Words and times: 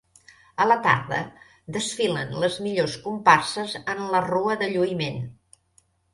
A 0.63 0.65
la 0.69 0.77
tarda, 0.85 1.19
desfilen 1.75 2.33
les 2.45 2.57
millors 2.69 2.97
comparses 3.05 3.77
en 3.95 4.03
la 4.17 4.25
Rua 4.31 4.59
de 4.65 4.73
Lluïment. 4.75 5.23